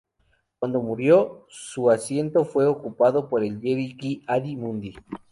Cuando 0.57 0.81
murió, 0.81 1.45
su 1.49 1.91
asiento 1.91 2.43
fue 2.43 2.65
ocupado 2.65 3.29
por 3.29 3.43
el 3.43 3.61
Jedi 3.61 3.95
Ki-Adi-Mundi. 3.97 4.95